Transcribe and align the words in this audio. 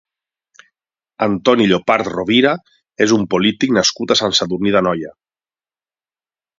Antoni 1.25 1.67
Llopart 1.73 2.09
Rovira 2.15 2.55
és 3.07 3.15
un 3.21 3.29
polític 3.35 3.79
nascut 3.79 4.17
a 4.17 4.21
Sant 4.25 4.37
Sadurní 4.43 4.77
d'Anoia. 4.79 5.17